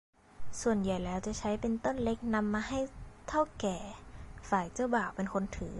[0.61, 2.79] ส่วนใหญ่แล้วจะใช้เป็นต้นเล็กนำมาให้
[3.27, 3.77] เถ้าแก่
[4.49, 5.69] ฝ่ายเจ้าบ่าวเป็นคนถือ